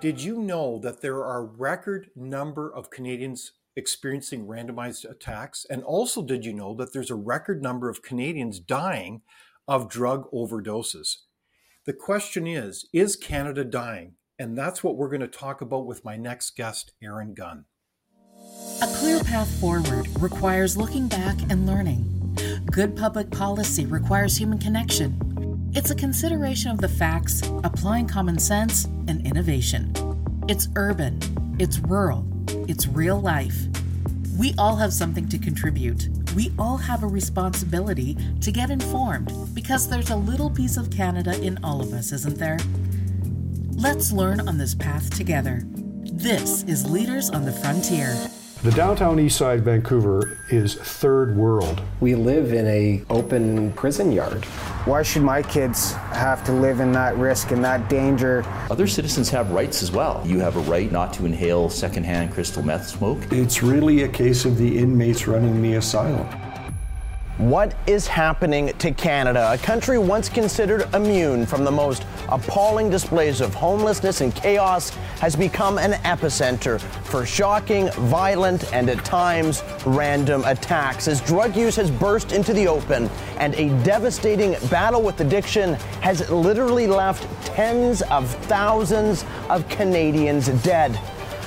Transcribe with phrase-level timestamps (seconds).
[0.00, 5.66] Did you know that there are record number of Canadians experiencing randomized attacks?
[5.68, 9.20] And also, did you know that there's a record number of Canadians dying
[9.68, 11.16] of drug overdoses?
[11.84, 14.14] The question is Is Canada dying?
[14.38, 17.66] And that's what we're going to talk about with my next guest, Aaron Gunn.
[18.80, 22.06] A clear path forward requires looking back and learning.
[22.72, 25.29] Good public policy requires human connection.
[25.72, 29.92] It's a consideration of the facts, applying common sense, and innovation.
[30.48, 31.20] It's urban,
[31.60, 32.26] it's rural,
[32.68, 33.56] it's real life.
[34.36, 36.08] We all have something to contribute.
[36.34, 41.40] We all have a responsibility to get informed because there's a little piece of Canada
[41.40, 42.58] in all of us, isn't there?
[43.70, 45.62] Let's learn on this path together.
[46.02, 48.16] This is Leaders on the Frontier.
[48.62, 51.80] The downtown east side Vancouver is third world.
[52.00, 54.44] We live in a open prison yard.
[54.84, 58.44] Why should my kids have to live in that risk and that danger?
[58.70, 60.22] Other citizens have rights as well.
[60.26, 63.32] You have a right not to inhale secondhand crystal meth smoke.
[63.32, 66.28] It's really a case of the inmates running the asylum.
[67.40, 73.40] What is happening to Canada, a country once considered immune from the most appalling displays
[73.40, 80.44] of homelessness and chaos, has become an epicenter for shocking, violent, and at times random
[80.44, 85.72] attacks as drug use has burst into the open and a devastating battle with addiction
[86.02, 90.92] has literally left tens of thousands of Canadians dead.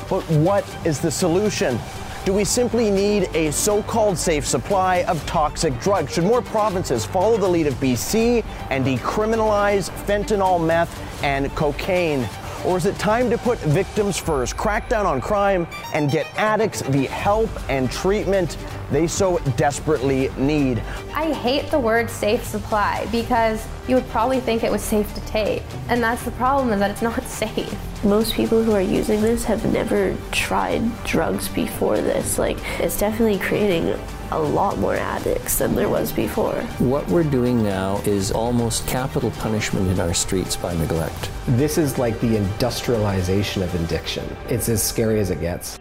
[0.09, 1.77] But what is the solution?
[2.25, 6.13] Do we simply need a so called safe supply of toxic drugs?
[6.13, 12.30] Should more provinces follow the lead of BC and decriminalize fentanyl, meth, and cocaine?
[12.66, 16.81] Or is it time to put victims first, crack down on crime, and get addicts
[16.81, 18.58] the help and treatment
[18.92, 20.81] they so desperately need?
[21.14, 25.22] I hate the word safe supply because you would probably think it was safe to
[25.22, 25.64] take.
[25.89, 27.75] And that's the problem is that it's not safe.
[28.03, 32.38] Most people who are using this have never tried drugs before this.
[32.38, 33.98] Like, it's definitely creating
[34.36, 36.61] a lot more addicts than there was before.
[36.80, 41.30] What we're doing now is almost capital punishment in our streets by neglect.
[41.48, 44.26] This is like the industrialization of addiction.
[44.49, 45.77] It's as scary as it gets.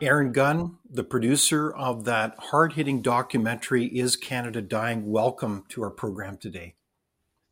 [0.00, 5.10] Aaron Gunn, the producer of that hard hitting documentary, Is Canada Dying?
[5.10, 6.76] Welcome to our program today.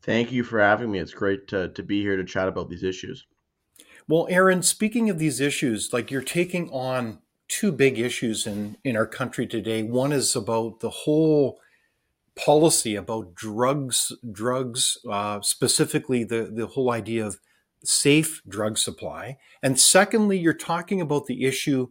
[0.03, 1.01] Thank you for having me.
[1.01, 3.27] It's great to, to be here to chat about these issues.
[4.07, 7.19] Well, Aaron, speaking of these issues, like you're taking on
[7.49, 9.83] two big issues in, in our country today.
[9.83, 11.61] One is about the whole
[12.37, 17.39] policy about drugs, drugs, uh, specifically the, the whole idea of
[17.83, 19.39] safe drug supply.
[19.63, 21.89] And secondly, you're talking about the issue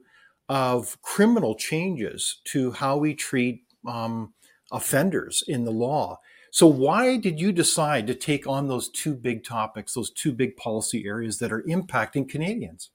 [0.47, 4.33] of criminal changes to how we treat um,
[4.71, 6.19] offenders in the law.
[6.51, 10.55] So, why did you decide to take on those two big topics, those two big
[10.55, 12.91] policy areas that are impacting Canadians?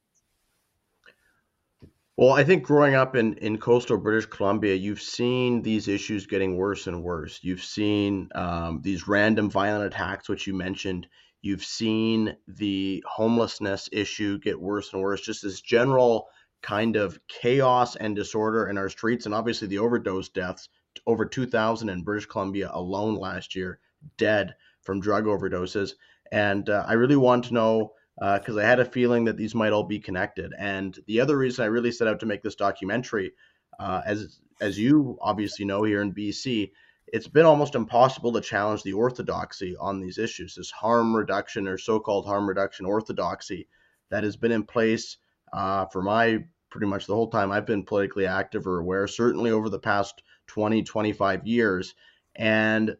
[2.20, 6.58] Well, I think growing up in, in coastal British Columbia, you've seen these issues getting
[6.58, 7.40] worse and worse.
[7.40, 11.06] You've seen um, these random violent attacks, which you mentioned.
[11.40, 15.22] You've seen the homelessness issue get worse and worse.
[15.22, 16.28] Just this general
[16.60, 20.68] kind of chaos and disorder in our streets, and obviously the overdose deaths.
[21.06, 23.80] Over 2,000 in British Columbia alone last year,
[24.18, 25.92] dead from drug overdoses.
[26.30, 29.54] And uh, I really want to know because uh, I had a feeling that these
[29.54, 30.52] might all be connected.
[30.58, 33.32] And the other reason I really set out to make this documentary,
[33.78, 36.70] uh, as as you obviously know here in BC,
[37.06, 40.54] it's been almost impossible to challenge the orthodoxy on these issues.
[40.54, 43.68] This harm reduction or so-called harm reduction orthodoxy
[44.10, 45.16] that has been in place
[45.54, 49.50] uh, for my pretty much the whole time I've been politically active or aware, certainly
[49.50, 51.94] over the past 20, 25 years.
[52.36, 52.96] And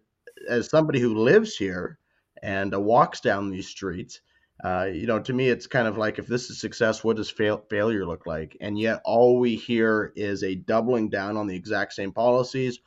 [0.48, 1.98] as somebody who lives here
[2.42, 4.22] and walks down these streets,
[4.62, 7.30] uh, you know, to me, it's kind of like if this is success, what does
[7.30, 8.56] fail- failure look like?
[8.60, 12.78] And yet, all we hear is a doubling down on the exact same policies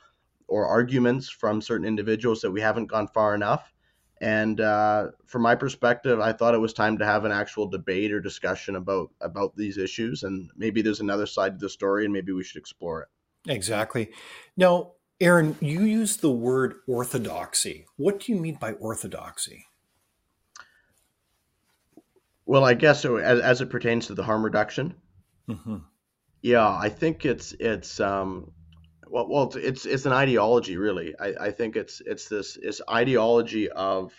[0.47, 3.73] or arguments from certain individuals that we haven't gone far enough.
[4.21, 8.13] And uh, from my perspective, I thought it was time to have an actual debate
[8.13, 10.23] or discussion about about these issues.
[10.23, 13.51] And maybe there's another side to the story, and maybe we should explore it.
[13.51, 14.11] Exactly.
[14.55, 17.85] Now, Aaron, you use the word orthodoxy.
[17.97, 19.65] What do you mean by orthodoxy?
[22.45, 23.17] Well, I guess so.
[23.17, 24.95] As, as it pertains to the harm reduction,
[25.47, 25.77] mm-hmm.
[26.41, 28.51] yeah, I think it's it's um,
[29.07, 31.13] well, well, it's it's, an ideology, really.
[31.19, 34.11] I, I think it's it's this this ideology of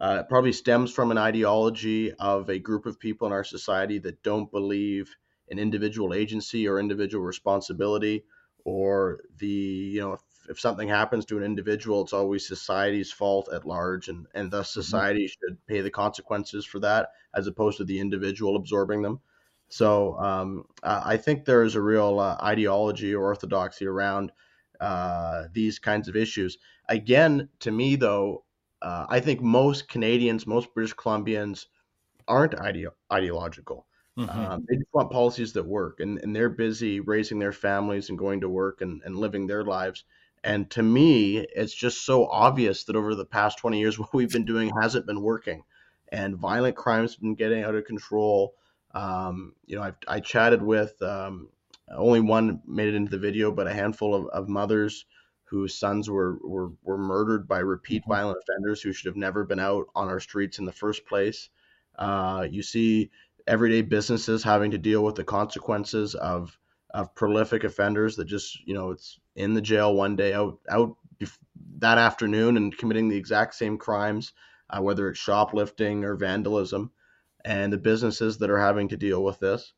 [0.00, 4.22] uh, probably stems from an ideology of a group of people in our society that
[4.22, 5.14] don't believe
[5.48, 8.24] in individual agency or individual responsibility
[8.64, 10.18] or the you know
[10.48, 14.70] if something happens to an individual, it's always society's fault at large, and and thus
[14.86, 15.04] Mm-hmm.
[15.10, 19.20] society should pay the consequences for that, as opposed to the individual absorbing them.
[19.68, 24.32] So um, I think there is a real uh, ideology or orthodoxy around
[24.80, 26.58] uh, these kinds of issues.
[26.88, 28.44] Again, to me though,
[28.82, 31.66] uh, I think most Canadians, most British Columbians,
[32.28, 33.86] aren't ideo- ideological.
[34.16, 34.54] Mhm.
[34.54, 38.18] Um, they just want policies that work, and, and they're busy raising their families and
[38.18, 40.04] going to work and, and living their lives.
[40.44, 44.30] And to me, it's just so obvious that over the past 20 years, what we've
[44.30, 45.64] been doing hasn't been working.
[46.12, 48.54] And violent crimes been getting out of control.
[48.94, 51.48] Um, you know, I've, I chatted with um,
[51.90, 55.06] only one made it into the video, but a handful of, of mothers
[55.44, 59.60] whose sons were, were, were murdered by repeat violent offenders who should have never been
[59.60, 61.48] out on our streets in the first place.
[61.98, 63.10] Uh, you see
[63.46, 66.56] everyday businesses having to deal with the consequences of
[66.94, 70.96] of prolific offenders that just you know it's in the jail one day out out
[71.78, 74.32] that afternoon and committing the exact same crimes
[74.70, 76.90] uh, whether it's shoplifting or vandalism
[77.44, 79.72] and the businesses that are having to deal with this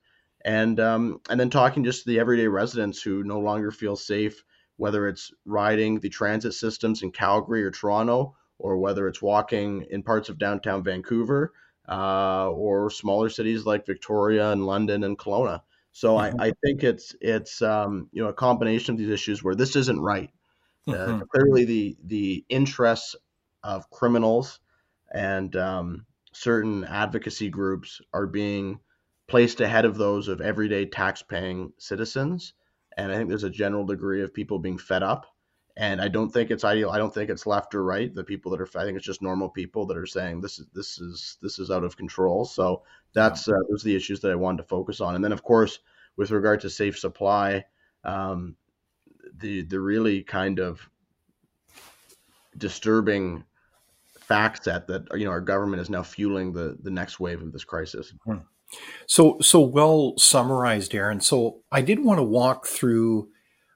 [0.45, 4.45] and um, and then talking just to the everyday residents who no longer feel safe
[4.77, 10.03] whether it's riding the transit systems in Calgary or Toronto or whether it's walking in
[10.03, 11.55] parts of downtown Vancouver
[11.89, 15.63] uh, or smaller cities like Victoria and London and Kelowna.
[15.97, 19.55] So I, I think it's it's um, you know a combination of these issues where
[19.55, 20.31] this isn't right.
[20.91, 21.23] Uh, Mhm.
[21.33, 23.17] clearly, the the interests
[23.63, 24.61] of criminals
[25.15, 28.81] and um, certain advocacy groups are being
[29.29, 32.55] placed ahead of those of everyday tax-paying citizens,
[32.97, 35.27] and I think there's a general degree of people being fed up.
[35.79, 36.91] And I don't think it's ideal.
[36.91, 38.15] I don't think it's left or right.
[38.15, 40.67] The people that are, I think it's just normal people that are saying this is
[40.73, 42.47] this is this is out of control.
[42.47, 42.83] So
[43.13, 45.15] that's uh, those are the issues that I wanted to focus on.
[45.15, 45.79] And then, of course,
[46.17, 47.65] with regard to safe supply,
[48.05, 48.57] um,
[49.39, 50.89] the the really kind of
[52.57, 53.45] disturbing
[54.19, 57.53] fact set that you know our government is now fueling the the next wave of
[57.53, 58.15] this crisis.
[59.07, 61.21] So, so well summarized, Aaron.
[61.21, 63.29] So, I did want to walk through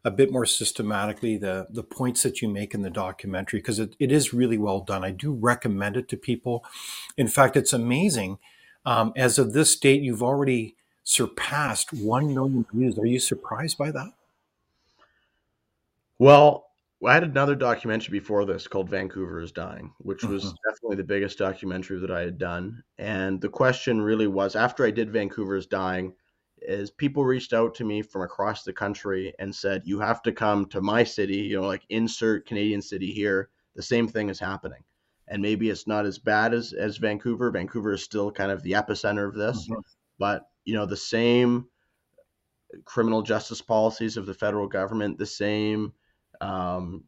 [0.05, 3.95] a bit more systematically the the points that you make in the documentary because it,
[3.99, 5.05] it is really well done.
[5.05, 6.65] I do recommend it to people.
[7.17, 8.39] In fact, it's amazing.
[8.87, 12.99] Um, as of this date, you've already surpassed one million views.
[12.99, 14.13] Are you surprised by that?
[16.19, 16.67] Well,
[17.07, 20.57] I had another documentary before this called Vancouver is Dying, which was Mhm.
[20.69, 22.83] definitely the biggest documentary that I had done.
[22.99, 26.15] And the question really was after I did Vancouver is Dying,
[26.71, 30.33] is people reached out to me from across the country and said, You have to
[30.33, 33.51] come to my city, you know, like insert Canadian city here.
[33.75, 34.85] The same thing is happening.
[35.29, 37.51] And maybe it's not as bad as, as Vancouver.
[37.51, 39.69] Vancouver is still kind of the epicenter of this.
[39.69, 39.83] Mhm.
[40.19, 41.67] But, you know, the same
[42.85, 45.93] criminal justice policies of the federal government, the same
[46.41, 47.05] um,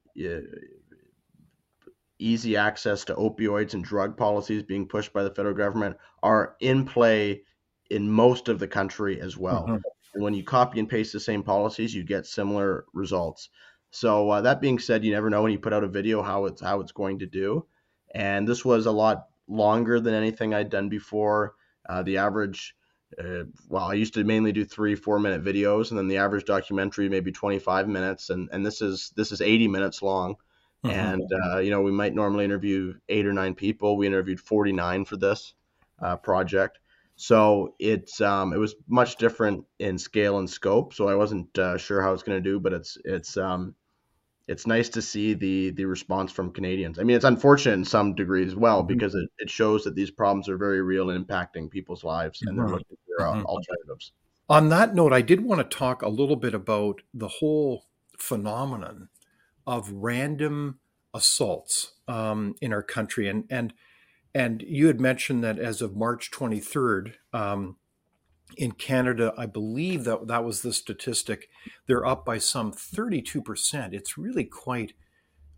[2.19, 6.85] easy access to opioids and drug policies being pushed by the federal government are in
[6.85, 7.43] play
[7.93, 9.67] in most of the country as well.
[9.69, 9.83] Mhm.
[10.15, 13.49] And when you copy and paste the same policies, you get similar results.
[13.91, 16.47] So uh, that being said, you never know when you put out a video how
[16.47, 17.67] it's how it's going to do.
[18.15, 21.55] And this was a lot longer than anything I'd done before.
[21.89, 22.75] Uh, the average
[23.19, 26.45] uh, well, I used to mainly do three, four minute videos, and then the average
[26.47, 30.37] documentary maybe 25 minutes, and and this is this is 80 minutes long.
[30.85, 30.91] Mhm.
[30.91, 33.97] And uh, you know, we might normally interview eight or nine people.
[33.97, 35.55] We interviewed 49 for this
[36.01, 36.79] uh, project,
[37.23, 40.93] so it's um, it was much different in scale and scope.
[40.93, 43.77] So I wasn't uh, sure how it's going to do, but it's it's um,
[44.49, 46.99] it's nice to see the the response from Canadians.
[46.99, 48.89] I mean, it's unfortunate in some degree as well Mhm.
[48.89, 52.59] because it, it shows that these problems are very real and impacting people's lives, and
[52.59, 53.45] they're looking for uh, Mhm.
[53.47, 54.13] alternatives.
[54.49, 57.87] On that note, I did want to talk a little bit about the whole
[58.19, 59.09] phenomenon
[59.67, 60.81] of random
[61.15, 63.75] assaults um, in our country, and and
[64.35, 67.77] and you had mentioned that as of March 23rd um,
[68.57, 71.49] in Canada, I believe that that was the statistic.
[71.87, 73.95] They're up by some 32 percent.
[73.95, 74.95] It's really quite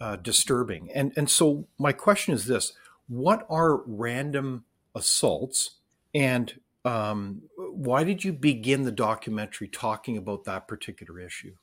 [0.00, 0.90] uh, disturbing.
[0.94, 2.72] And and so my question is this:
[3.08, 4.64] What are random
[4.94, 5.78] assaults,
[6.14, 6.54] and
[6.84, 11.54] um, why did you begin the documentary talking about that particular issue?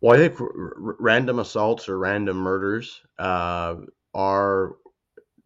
[0.00, 3.76] Well, I think r- random assaults or random murders uh,
[4.12, 4.76] are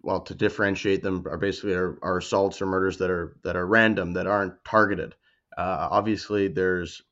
[0.08, 3.66] well to differentiate them are basically are, are assaults or murders that are that are
[3.66, 5.14] random that aren't targeted.
[5.56, 7.02] Uh, obviously, there's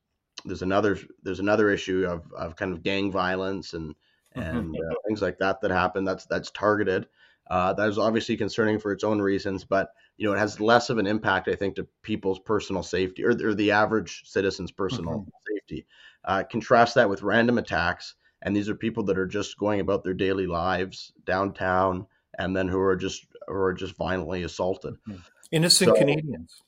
[0.44, 3.94] there's another there's another issue of, of kind of gang violence and
[4.34, 6.04] and uh, things like that that happen.
[6.04, 7.06] That's that's targeted.
[7.48, 10.90] Uh, that is obviously concerning for its own reasons, but you know it has less
[10.90, 15.14] of an impact, I think, to people's personal safety or, or the average citizen's personal
[15.14, 15.26] Mhm.
[15.46, 15.86] safety safety.
[16.24, 20.04] Uh, contrast that with random attacks, and these are people that are just going about
[20.04, 22.06] their daily lives downtown,
[22.38, 24.96] and then who are just who are just violently assaulted.
[25.06, 25.16] Hmm.
[25.52, 26.62] Innocent so, Canadians.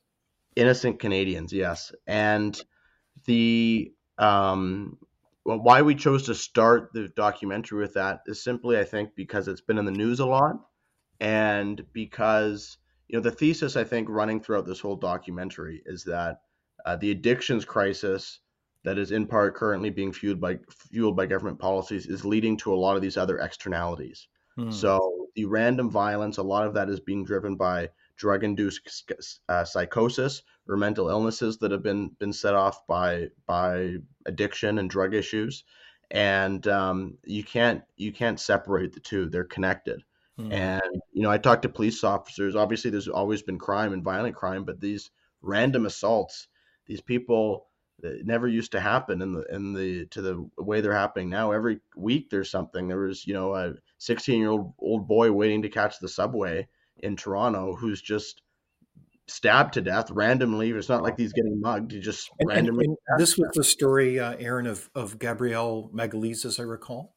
[0.57, 2.61] Innocent Canadians, yes, and
[3.27, 4.99] the um,
[5.45, 9.49] well, why we chose to start the documentary with that is simply, I think, because
[9.49, 10.57] it's been in the news a lot,
[11.21, 12.77] and because
[13.09, 16.41] you know the thesis I think running throughout this whole documentary is that
[16.85, 18.41] uh, the addictions crisis
[18.85, 22.73] that is in part currently being fueled by fueled by government policies is leading to
[22.73, 24.29] a lot of these other externalities.
[24.57, 24.71] Hmm.
[24.71, 29.13] So the random violence, a lot of that is being driven by drug-induced
[29.49, 34.91] uh, psychosis or mental illnesses that have been been set off by by addiction and
[34.91, 35.63] drug issues,
[36.11, 40.03] and um, you can't you can't separate the two; they're connected.
[40.41, 40.53] Mm.
[40.53, 42.57] And you know, I talked to police officers.
[42.57, 45.09] Obviously, there's always been crime and violent crime, but these
[45.41, 46.49] random assaults,
[46.87, 47.69] these people
[48.03, 51.53] it never used to happen in the in the to the way they're happening now.
[51.53, 52.89] Every week there's something.
[52.89, 56.69] There was you know a 16 year old old boy waiting to catch the subway
[56.99, 58.43] in Toronto who's just
[59.27, 60.71] stabbed to death randomly.
[60.71, 61.93] It's not like he's getting mugged.
[61.93, 62.87] He just and, randomly.
[62.87, 67.15] And, and this was the story, uh, Aaron, of of Gabriel Magalhaes, as I recall.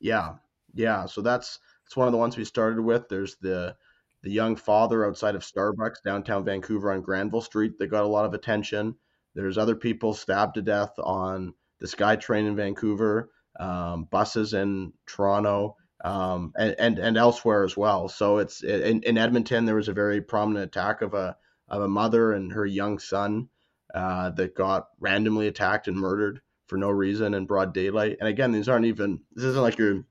[0.00, 0.34] Yeah,
[0.74, 1.06] yeah.
[1.06, 3.08] So that's that's one of the ones we started with.
[3.08, 3.76] There's the
[4.22, 8.24] the young father outside of Starbucks downtown Vancouver on Granville Street that got a lot
[8.24, 8.96] of attention.
[9.34, 15.76] There's other people stabbed to death on the SkyTrain in Vancouver, um, buses in Toronto
[16.04, 18.08] um, and, and, and elsewhere as well.
[18.08, 21.36] So it's in, in, Edmonton there was a very prominent attack of a
[21.68, 23.48] of a mother and her young son
[23.94, 28.18] uh, that got randomly attacked and murdered for no reason in broad daylight.
[28.20, 30.04] And again, these aren't even this isn't like your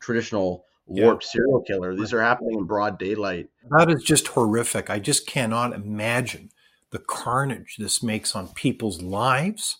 [0.00, 1.30] traditional warped yeah.
[1.30, 1.96] serial killer.
[1.96, 3.48] These are happening in broad daylight.
[3.76, 4.88] That is just horrific.
[4.88, 6.50] I just cannot imagine
[6.90, 9.78] the carnage this makes on people's lives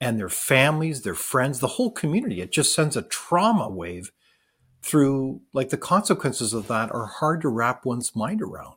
[0.00, 2.40] and their families, their friends, the whole community.
[2.40, 4.10] It just sends a trauma wave
[4.82, 8.76] through like the consequences of that are hard to wrap one's mind around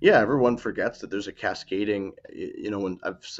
[0.00, 2.98] yeah everyone forgets that there's a cascading you know when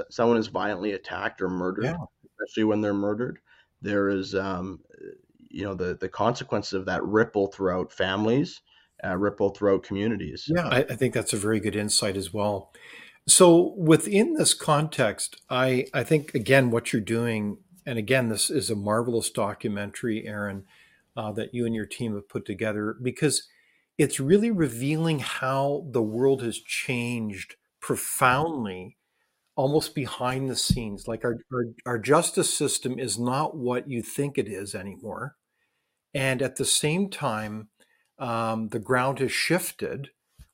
[0.08, 1.96] someone is violently attacked or murdered yeah.
[2.38, 3.38] especially when they're murdered
[3.82, 4.80] there is um,
[5.50, 8.62] you know the the consequences of that ripple throughout families
[9.04, 10.44] uh, ripple throughout communities.
[10.48, 12.72] Yeah I, I think that's a very good insight as well.
[13.28, 18.70] So within this context i i think again what you're doing and again this is
[18.70, 20.64] a marvelous documentary aaron
[21.16, 23.48] uh, that you and your team have put together because
[23.98, 28.96] it's really revealing how the world has changed profoundly
[29.56, 31.08] almost behind the scenes.
[31.08, 35.36] Like our, our, our justice system is not what you think it is anymore.
[36.12, 37.68] And at the same time
[38.18, 40.10] um, the ground has shifted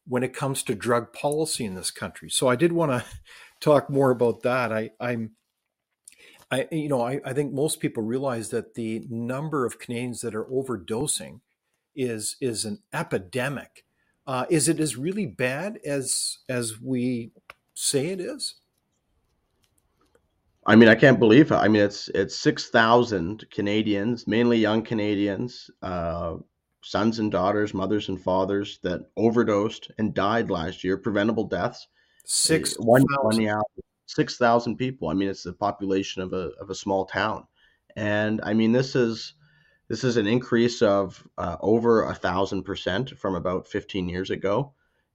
[0.06, 3.04] when it comes to drug policy in this country so i did want to
[3.60, 5.32] talk more about that I, i'm
[6.52, 10.34] I, you know, I, I think most people realize that the number of Canadians that
[10.34, 11.40] are overdosing
[11.96, 13.86] is is an epidemic.
[14.26, 17.32] Uh, is it as really bad as as we
[17.72, 18.56] say it is?
[20.66, 21.56] I mean, I can't believe it.
[21.56, 26.36] I mean, it's it's six thousand Canadians, mainly young Canadians, uh,
[26.82, 31.88] sons and daughters, mothers and fathers that overdosed and died last year, preventable deaths.
[32.24, 33.60] Six one, one yeah,
[34.06, 35.08] six thousand people.
[35.08, 37.46] I mean, it's the population of a of a small town,
[37.96, 39.34] and I mean this is
[39.88, 44.72] this is an increase of uh, over a thousand percent from about fifteen years ago.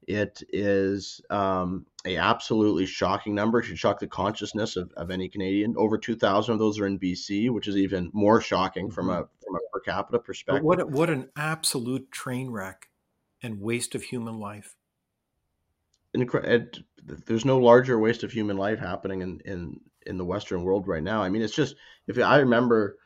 [0.08, 3.60] It is um, a absolutely shocking number.
[3.60, 5.76] It should shock the consciousness of, of any Canadian.
[5.78, 9.28] Over two thousand of those are in BC, which is even more shocking from a
[9.46, 10.64] from a per capita perspective.
[10.64, 12.88] But what what an absolute train wreck
[13.44, 14.76] and waste of human life
[16.14, 16.80] it,
[17.26, 21.04] there's no larger waste of human life happening in, in, in the Western world right
[21.04, 21.22] now.
[21.22, 21.76] I mean, it's just
[22.08, 22.98] if I remember,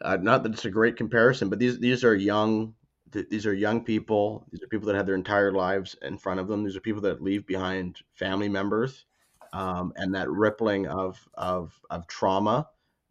[0.00, 2.74] uh, not that it's a great comparison, but these these are young
[3.12, 4.46] these are young people.
[4.50, 6.64] These are people that have their entire lives in front of them.
[6.64, 9.04] These are people that leave behind family members,
[9.52, 12.68] um, and that rippling of of of trauma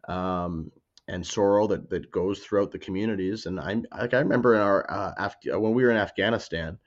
[0.08, 0.70] um,
[1.08, 3.46] and sorrow that that goes throughout the communities.
[3.46, 6.78] And I like I remember in our uh, Af- when we were in Afghanistan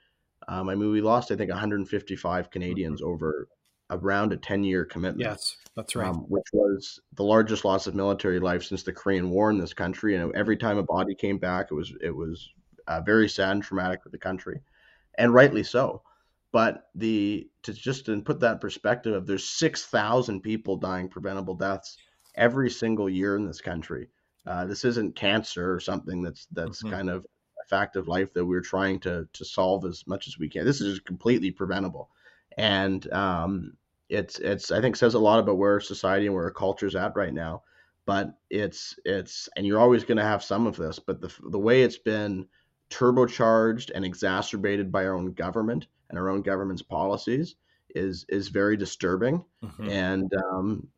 [0.48, 3.10] um, I mean, we lost, I think, 155 Canadians mm-hmm.
[3.10, 3.48] over
[3.90, 5.28] around a 10 year commitment.
[5.28, 6.08] Yes, that's right.
[6.08, 9.74] Um, which was the largest loss of military life since the Korean War in this
[9.74, 10.16] country.
[10.16, 12.50] And every time a body came back, it was it was
[12.86, 14.60] uh, very sad and traumatic for the country,
[15.18, 16.02] and rightly so.
[16.52, 21.96] But the to just to put that perspective of there's 6,000 people dying preventable deaths
[22.34, 24.08] every single year in this country.
[24.46, 26.94] Uh, this isn't cancer or something that's that's mm-hmm.
[26.94, 27.24] kind of
[27.62, 30.64] a fact of life that we're trying to to solve as much as we can.
[30.64, 32.10] This is completely preventable,
[32.58, 33.76] and um,
[34.08, 36.96] it's it's I think says a lot about where society and where our culture is
[36.96, 37.62] at right now.
[38.04, 41.58] But it's it's and you're always going to have some of this, but the the
[41.58, 42.46] way it's been
[42.92, 47.56] turbocharged and exacerbated by our own government and our own government's policies
[47.94, 49.44] is is very disturbing.
[49.64, 49.88] Mm-hmm.
[49.88, 50.88] And um,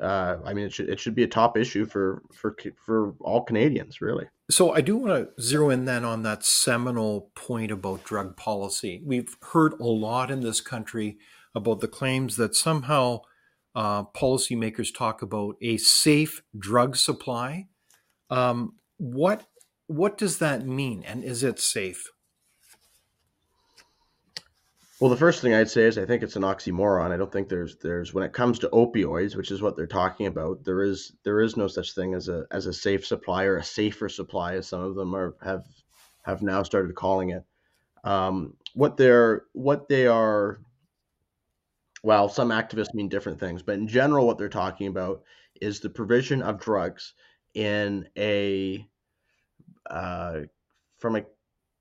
[0.00, 3.44] uh, I mean, it should it should be a top issue for for for all
[3.44, 4.26] Canadians, really.
[4.50, 9.02] So I do want to zero in then on that seminal point about drug policy.
[9.04, 11.18] We've heard a lot in this country
[11.54, 13.20] about the claims that somehow
[13.74, 17.68] uh, policymakers talk about a safe drug supply.
[18.30, 19.46] Um, what
[19.86, 22.10] what does that mean, and is it safe?
[25.02, 27.10] Well, the first thing I'd say is I think it's an oxymoron.
[27.10, 30.28] I don't think there's there's when it comes to opioids, which is what they're talking
[30.28, 33.56] about, there is there is no such thing as a as a safe supply or
[33.56, 35.64] a safer supply, as some of them are have
[36.22, 37.42] have now started calling it.
[38.04, 40.60] Um, what they're what they are
[42.04, 45.22] well, some activists mean different things, but in general, what they're talking about
[45.60, 47.14] is the provision of drugs
[47.54, 48.86] in a
[49.92, 50.40] uh,
[50.98, 51.22] from a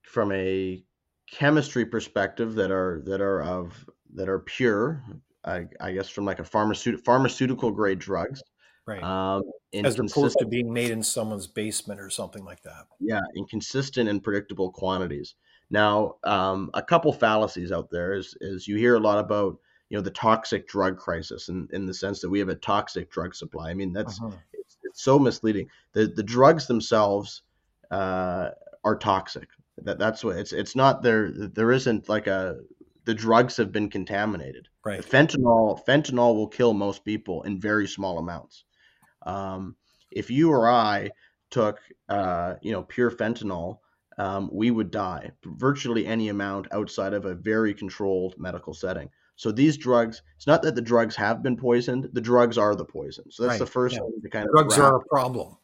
[0.03, 0.83] from a
[1.31, 5.03] chemistry perspective that are that are of that are pure,
[5.45, 8.43] I, I guess from like a pharmaceutical pharmaceutical grade drugs,
[8.85, 9.01] right?
[9.01, 12.85] Um, As opposed to being made in someone's basement or something like that.
[12.99, 15.35] Yeah, in consistent and predictable quantities.
[15.69, 19.57] Now, um, a couple fallacies out there is is you hear a lot about
[19.89, 23.09] you know the toxic drug crisis in, in the sense that we have a toxic
[23.09, 23.69] drug supply.
[23.69, 24.35] I mean that's uh-huh.
[24.53, 25.69] it's, it's, so misleading.
[25.93, 27.43] The the drugs themselves
[27.91, 28.49] uh,
[28.83, 29.47] are toxic.
[29.83, 31.31] That that's what it's it's not there.
[31.31, 32.57] There isn't like a
[33.05, 34.67] the drugs have been contaminated.
[34.85, 35.01] Right.
[35.01, 38.63] Fentanyl fentanyl will kill most people in very small amounts.
[39.25, 39.75] Um,
[40.11, 41.11] if you or I
[41.49, 41.79] took
[42.09, 43.79] uh, you know pure fentanyl,
[44.17, 49.09] um, we would die virtually any amount outside of a very controlled medical setting.
[49.35, 52.85] So these drugs, it's not that the drugs have been poisoned; the drugs are the
[52.85, 53.31] poison.
[53.31, 53.59] So that's right.
[53.59, 54.01] the first yeah.
[54.01, 55.57] thing to kind of drugs are a problem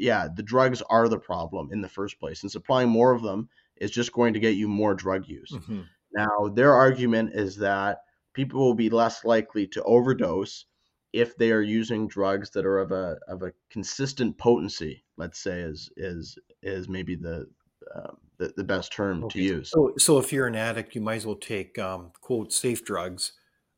[0.00, 3.48] yeah, the drugs are the problem in the first place, and supplying more of them
[3.76, 5.50] is just going to get you more drug use.
[5.52, 5.82] Mm-hmm.
[6.12, 10.66] Now, their argument is that people will be less likely to overdose
[11.12, 15.04] if they are using drugs that are of a of a consistent potency.
[15.16, 17.46] Let's say is is is maybe the
[17.94, 19.38] uh, the, the, best term okay.
[19.38, 19.70] to use.
[19.70, 23.32] So, so if you're an addict, you might as well take um, quote safe drugs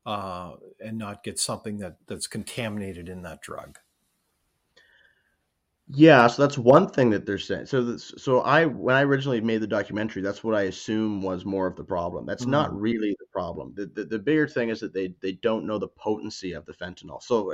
[0.04, 3.78] uh, and not get something that that's contaminated in that drug.
[5.94, 7.66] Yeah, so that's one thing that they're saying.
[7.66, 11.44] So, this, so I when I originally made the documentary, that's what I assume was
[11.44, 12.24] more of the problem.
[12.24, 12.78] That's not mm-hmm.
[12.78, 13.74] really the problem.
[13.76, 16.72] The, the the bigger thing is that they they don't know the potency of the
[16.72, 17.22] fentanyl.
[17.22, 17.52] So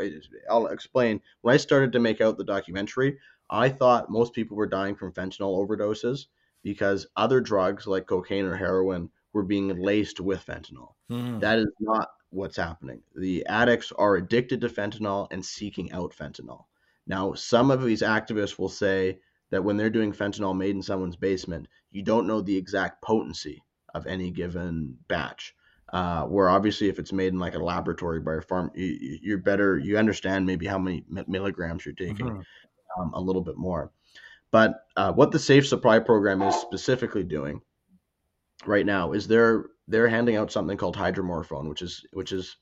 [0.49, 1.21] I'll explain.
[1.41, 3.19] When I started to make out the documentary,
[3.51, 6.27] I thought most people were dying from fentanyl overdoses
[6.63, 10.95] because other drugs like cocaine or heroin were being laced with fentanyl.
[11.11, 11.41] Mm.
[11.41, 13.03] That is not what's happening.
[13.15, 16.65] The addicts are addicted to fentanyl and seeking out fentanyl.
[17.09, 19.19] Now, some of these activists will say
[19.51, 23.63] that when they're doing fentanyl made in someone's basement, you don't know the exact potency
[23.95, 25.55] of any given batch.
[25.91, 29.39] Uh, where obviously, if it's made in like a laboratory by a farm, you, are
[29.39, 29.79] better.
[29.79, 33.01] You understand maybe how many milligrams you're taking, mm-hmm.
[33.01, 33.91] um, a little bit more.
[34.51, 37.63] But uh, what the Safe Supply Program is specifically doing
[38.67, 42.57] right now is they're they're handing out something called hydromorphone, which is which is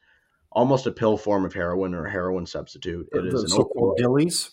[0.53, 3.09] almost a pill form of heroin or a heroin substitute.
[3.13, 4.51] It is an so-called dillies.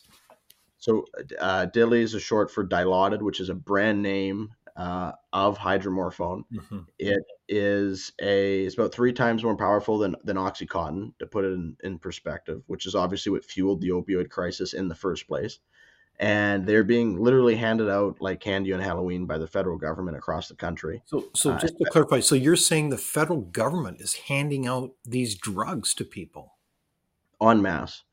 [0.78, 1.06] So
[1.40, 6.44] uh, dillies is short for dilaudid, which is a brand name uh, of hydromorphone.
[6.54, 6.80] Mm-hmm.
[7.00, 11.54] It is a it's about three times more powerful than than oxycontin, to put it
[11.54, 15.60] in, in perspective, which is obviously what fueled the opioid crisis in the first place
[16.20, 20.48] and they're being literally handed out like candy on Halloween by the federal government across
[20.48, 21.02] the country.
[21.06, 24.92] So, so uh, just to clarify, so you're saying the federal government is handing out
[25.06, 26.54] these drugs to people
[27.42, 28.04] en masse,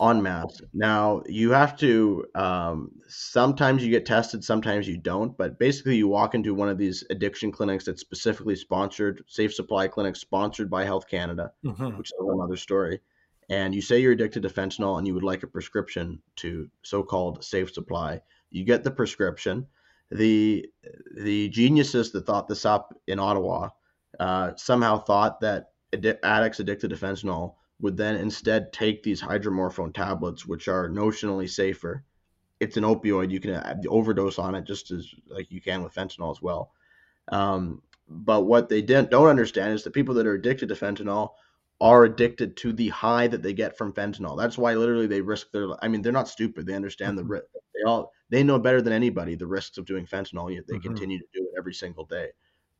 [0.00, 0.60] en masse.
[0.72, 2.24] Now you have to.
[2.34, 5.36] Um, sometimes you get tested, sometimes you don't.
[5.36, 9.88] But basically, you walk into one of these addiction clinics that's specifically sponsored, Safe Supply
[9.88, 11.98] clinics sponsored by Health Canada, mm-hmm.
[11.98, 13.00] which is a whole other story
[13.48, 17.44] and you say you're addicted to fentanyl and you would like a prescription to so-called
[17.44, 18.20] safe supply.
[18.50, 19.66] You get the prescription.
[20.10, 20.66] The
[21.16, 23.70] the geniuses that thought this up in ottawa
[24.20, 25.70] uh, somehow thought that
[26.22, 32.04] addicts addicted to fentanyl would then instead take these hydromorphone tablets which are notionally safer.
[32.60, 33.30] It's an opioid.
[33.30, 36.72] You can overdose on it just as like you can with fentanyl as well.
[37.28, 41.30] Um, but what they don't understand is the people that are addicted to fentanyl
[41.80, 44.38] are addicted to the high that they get from fentanyl.
[44.38, 45.68] That's why literally they risk their.
[45.82, 46.66] I mean, they're not stupid.
[46.66, 47.28] They understand mm-hmm.
[47.28, 47.46] the risk.
[47.74, 50.54] They all they know better than anybody the risks of doing fentanyl.
[50.54, 50.88] Yet they mm-hmm.
[50.88, 52.28] continue to do it every single day,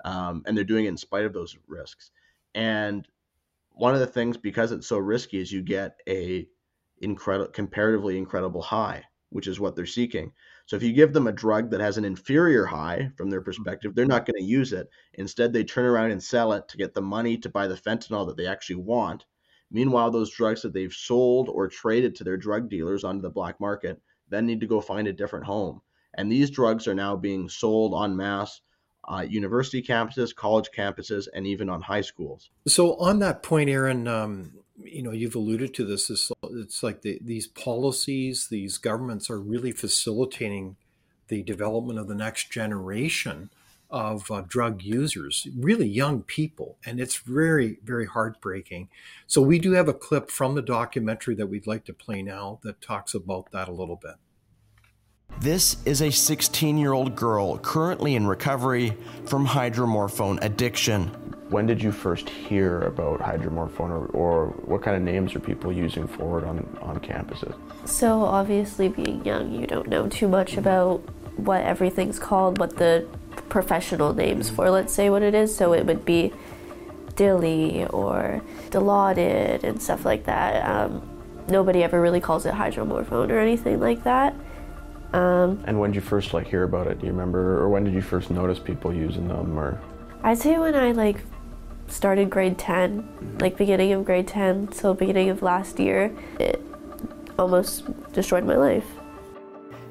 [0.04, 2.10] um, and they're doing it in spite of those risks.
[2.54, 3.06] And
[3.72, 6.46] one of the things because it's so risky is you get a
[6.98, 10.32] incredible comparatively incredible high, which is what they're seeking.
[10.66, 13.94] So if you give them a drug that has an inferior high from their perspective,
[13.94, 14.88] they're not going to use it.
[15.14, 18.26] Instead, they turn around and sell it to get the money to buy the fentanyl
[18.26, 19.26] that they actually want.
[19.70, 23.60] Meanwhile, those drugs that they've sold or traded to their drug dealers onto the black
[23.60, 25.80] market then need to go find a different home.
[26.16, 28.60] And these drugs are now being sold en masse
[29.06, 32.50] uh, university campuses, college campuses, and even on high schools.
[32.66, 36.10] So, on that point, Aaron, um, you know, you've alluded to this.
[36.10, 40.76] It's, like the, these policies, these governments are really facilitating
[41.28, 43.50] the development of the next generation
[43.90, 46.76] of uh, drug users, really young people.
[46.84, 48.88] And it's very, very heartbreaking.
[49.26, 52.58] So, we do have a clip from the documentary that we'd like to play now
[52.62, 54.14] that talks about that a little bit.
[55.40, 61.10] This is a 16 year old girl currently in recovery from hydromorphone addiction.
[61.54, 65.72] When did you first hear about hydromorphone, or, or what kind of names are people
[65.72, 67.54] using for it on, on campuses?
[67.88, 70.96] So, obviously, being young, you don't know too much about
[71.36, 73.06] what everything's called, what the
[73.50, 75.54] professional names for, let's say, what it is.
[75.54, 76.32] So, it would be
[77.14, 80.68] dilly or dilaudid and stuff like that.
[80.68, 81.08] Um,
[81.46, 84.34] nobody ever really calls it hydromorphone or anything like that.
[85.12, 86.98] Um, and when did you first like hear about it?
[86.98, 89.56] Do you remember, or when did you first notice people using them?
[89.56, 89.80] Or
[90.24, 91.18] I'd say when I like
[91.94, 96.60] started grade 10, like beginning of grade 10, so beginning of last year, it
[97.38, 98.86] almost destroyed my life.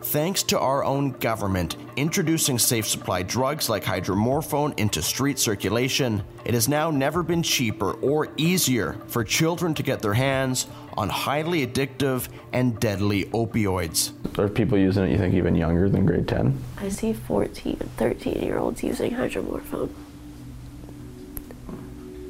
[0.02, 6.54] Thanks to our own government introducing safe supply drugs like hydromorphone into street circulation, it
[6.54, 11.66] has now never been cheaper or easier for children to get their hands on highly
[11.66, 14.12] addictive and deadly opioids.
[14.38, 16.60] Are people using it, you think, even younger than grade 10?
[16.80, 19.90] I see 14 and 13 year olds using hydromorphone.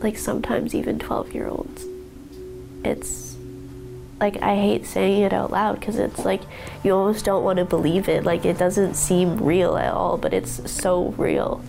[0.04, 1.86] Like sometimes even 12 year olds.
[2.84, 3.36] It's
[4.20, 6.42] like I hate saying it out loud because it's like
[6.84, 8.26] you almost don't want to believe it.
[8.26, 11.64] Like it doesn't seem real at all, but it's so real.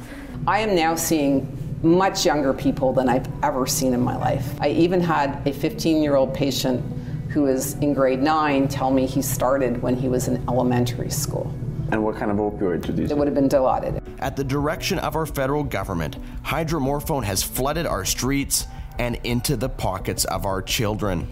[0.47, 4.61] I am now seeing much younger people than I've ever seen in my life.
[4.61, 6.83] I even had a 15 year old patient
[7.31, 11.53] who is in grade nine tell me he started when he was in elementary school.
[11.91, 13.11] And what kind of opioids are these?
[13.11, 14.03] It would have been Dilaudid.
[14.19, 18.67] At the direction of our federal government, hydromorphone has flooded our streets
[18.99, 21.29] and into the pockets of our children.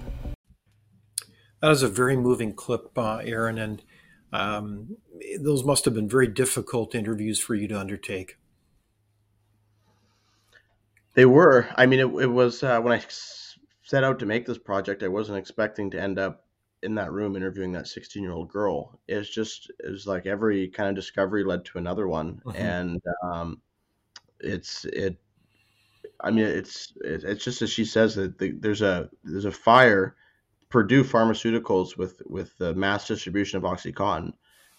[1.60, 3.82] That is a very moving clip, uh, Aaron, and
[4.32, 4.96] um,
[5.40, 8.36] those must have been very difficult interviews for you to undertake.
[11.14, 11.68] They were.
[11.76, 13.02] I mean, it, it was uh, when I
[13.82, 16.44] set out to make this project, I wasn't expecting to end up
[16.82, 18.98] in that room interviewing that 16 year old girl.
[19.08, 22.40] It's just, it was like every kind of discovery led to another one.
[22.44, 22.62] Mm-hmm.
[22.62, 23.60] And um,
[24.40, 25.16] it's, it,
[26.20, 30.16] I mean, it's, it's just as she says that the, there's a, there's a fire.
[30.68, 34.32] Purdue Pharmaceuticals with, with the mass distribution of OxyContin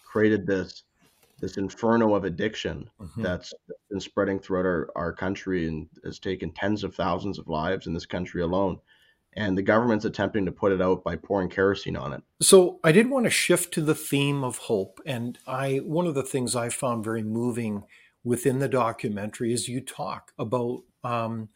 [0.04, 0.82] created this
[1.40, 3.22] this inferno of addiction mm-hmm.
[3.22, 3.52] that's
[3.90, 7.92] been spreading throughout our, our country and has taken tens of thousands of lives in
[7.92, 8.78] this country alone.
[9.36, 12.22] And the government's attempting to put it out by pouring kerosene on it.
[12.40, 15.00] So I did want to shift to the theme of hope.
[15.04, 17.84] And I one of the things I found very moving
[18.22, 21.50] within the documentary is you talk about um,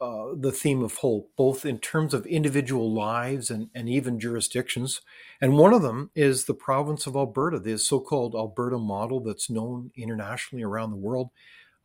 [0.00, 5.00] uh, the theme of hope, both in terms of individual lives and, and even jurisdictions.
[5.40, 9.48] And one of them is the province of Alberta, the so called Alberta model that's
[9.48, 11.30] known internationally around the world.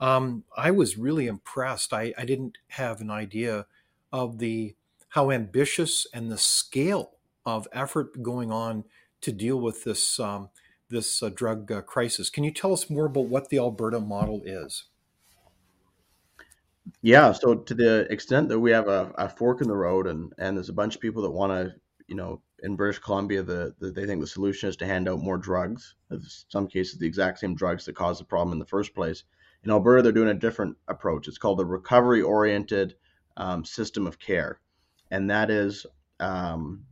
[0.02, 1.94] Um, I was really impressed.
[1.94, 3.66] I, I didn't have an idea
[4.12, 4.76] of the
[5.12, 7.12] how ambitious and the scale
[7.46, 8.84] of effort going on
[9.22, 10.50] to deal with this um,
[10.90, 12.30] this uh, drug uh, crisis.
[12.30, 14.86] Can you tell us more about what the Alberta model is?
[17.02, 20.34] Yeah, so to the extent that we have a, a fork in the road, and
[20.38, 21.76] and there's a bunch of people that want to,
[22.08, 25.20] you know, in British Columbia, the, the they think the solution is to hand out
[25.20, 25.96] more drugs.
[26.10, 29.24] In some cases, the exact same drugs that caused the problem in the first place.
[29.64, 31.28] In Alberta, they're doing a different approach.
[31.28, 32.96] It's called the recovery-oriented
[33.38, 34.60] um, system of care,
[35.12, 35.86] and that is
[36.20, 36.84] um,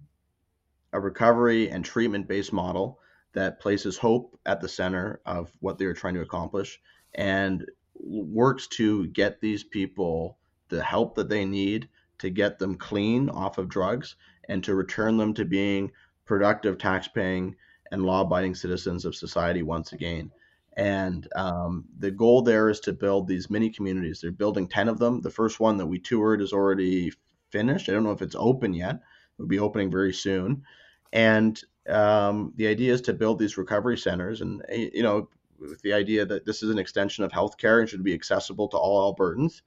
[0.94, 3.00] a recovery and treatment-based model
[3.34, 6.80] that places hope at the center of what they are trying to accomplish
[7.16, 10.38] and works to get these people
[10.70, 14.16] the help that they need to get them clean off of drugs
[14.48, 15.92] and to return them to being
[16.26, 17.56] productive, tax-paying,
[17.92, 20.32] and law-abiding citizens of society once again.
[20.78, 24.22] And um, the goal there is to build these mini communities.
[24.22, 25.22] They're building 10 of them.
[25.22, 27.12] The first one that we toured is already
[27.52, 27.90] finished.
[27.90, 29.00] I don't know if it's open yet.
[29.38, 30.64] It'll be opening very soon.
[31.12, 34.42] And um, the idea is to build these recovery centers.
[34.42, 37.90] And, eh, you know, with the idea that this is an extension of healthcare and
[37.90, 39.62] should be accessible to all Albertans.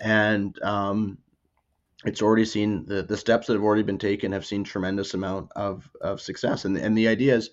[0.00, 1.18] And um,
[2.04, 5.50] it's already seen the, the steps that have already been taken have seen tremendous amount
[5.56, 6.64] of, of success.
[6.64, 7.50] And, and the idea is,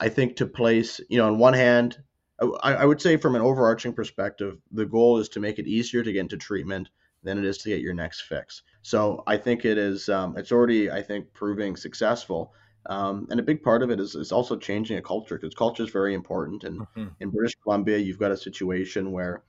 [0.00, 1.98] I think, to place, you know, on one hand,
[2.40, 6.02] I, I would say from an overarching perspective, the goal is to make it easier
[6.02, 6.88] to get into treatment
[7.28, 8.62] than it is to get your next fix.
[8.82, 12.54] So I think it is, um, it's already, I think, proving successful.
[12.86, 15.82] Um, and a big part of it is, is also changing a culture because culture
[15.82, 16.64] is very important.
[16.64, 17.08] And mm-hmm.
[17.20, 19.42] in British Columbia, you've got a situation where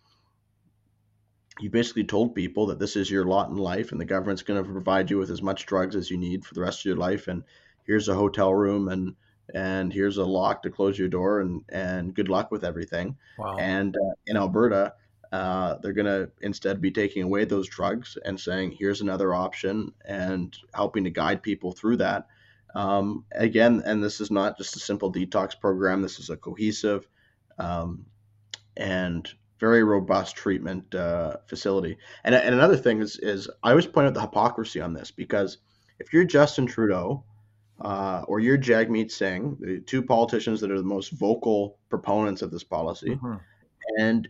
[1.61, 4.61] you basically told people that this is your lot in life and the government's going
[4.61, 6.97] to provide you with as much drugs as you need for the rest of your
[6.97, 7.43] life and
[7.85, 9.15] here's a hotel room and
[9.53, 13.57] and here's a lock to close your door and and good luck with everything wow.
[13.57, 14.93] and uh, in alberta
[15.31, 19.93] uh, they're going to instead be taking away those drugs and saying here's another option
[20.05, 22.27] and helping to guide people through that
[22.75, 27.07] um, again and this is not just a simple detox program this is a cohesive
[27.57, 28.05] um,
[28.77, 31.97] and very robust treatment uh, facility.
[32.23, 35.57] And, and another thing is, is I always point out the hypocrisy on this because
[35.99, 37.23] if you're Justin Trudeau
[37.81, 42.51] uh, or you're Jagmeet Singh, the two politicians that are the most vocal proponents of
[42.51, 43.35] this policy, mm-hmm.
[43.97, 44.27] and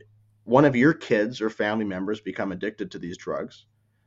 [0.50, 3.66] one of your kids or family members become addicted to these drugs,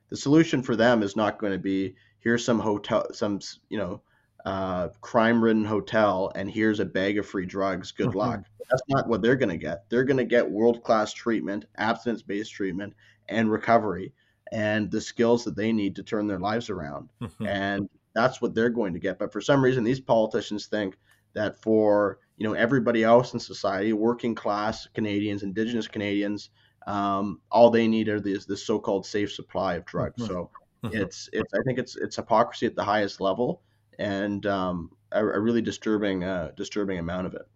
[0.08, 4.02] the solution for them is not going to be here's some hotel, some you know
[4.44, 7.92] uh, crime ridden hotel and here's a bag of free drugs.
[7.92, 8.18] Good mm-hmm.
[8.18, 8.44] luck.
[8.70, 9.88] That's not what they're going to get.
[9.88, 12.94] They're going to get world class treatment, abstinence based treatment,
[13.28, 14.12] and recovery,
[14.50, 17.08] and the skills that they need to turn their lives around.
[17.22, 17.46] Mm-hmm.
[17.46, 19.18] And that's what they're going to get.
[19.18, 20.96] But for some reason, these politicians think
[21.34, 26.50] that for you know everybody else in society, working class Canadians, Indigenous Canadians,
[26.88, 30.20] um, all they need are this this so-called safe supply of drugs.
[30.20, 30.26] Mm-hmm.
[30.26, 30.50] So
[30.82, 30.96] mm-hmm.
[30.96, 33.62] it's it's I think it's it's hypocrisy at the highest level
[34.00, 37.46] and um, a, a, really disturbing uh, disturbing amount of it.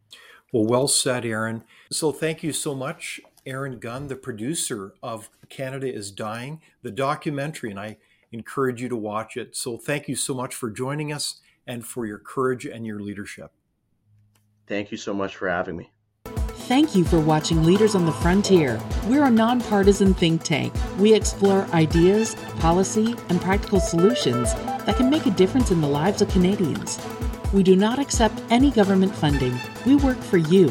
[0.53, 1.64] Well, well said, Aaron.
[1.90, 7.72] So thank you so much, Aaron Gunn, the producer of Canada is Dying, the documentary,
[7.72, 7.96] and I
[8.31, 9.57] encourage you to watch it.
[9.57, 13.51] So thank you so much for joining us and for your courage and your leadership.
[14.67, 15.91] Thank you so much for having me.
[16.67, 18.81] Thank you for watching Leaders on the Frontier.
[19.07, 20.75] We're a nonpartisan think tank.
[20.99, 26.23] We explore ideas, policy, and practical solutions that can make a difference in the lives
[26.23, 26.99] of Canadians.
[27.53, 29.57] We do not accept any government funding.
[29.87, 30.69] We work for you.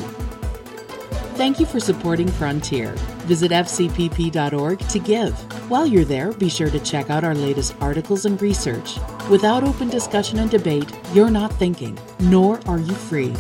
[1.38, 2.92] Thank you for supporting Frontier.
[3.28, 5.34] Visit fcpp.org to give.
[5.70, 8.98] While you're there, be sure to check out our latest articles and research.
[9.30, 13.34] Without open discussion and debate, you're not thinking, nor are you free.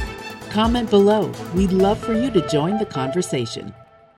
[0.55, 1.33] Comment below.
[1.53, 3.73] We'd love for you to join the conversation.